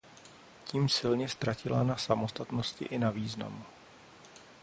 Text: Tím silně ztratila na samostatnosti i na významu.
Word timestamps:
Tím 0.65 0.89
silně 0.89 1.29
ztratila 1.29 1.83
na 1.83 1.97
samostatnosti 1.97 2.85
i 2.85 2.99
na 2.99 3.11
významu. 3.11 3.63